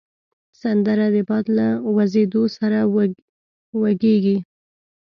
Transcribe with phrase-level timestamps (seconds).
[0.61, 1.67] سندره د باد له
[1.97, 2.79] وزېدو سره
[3.81, 4.37] وږیږي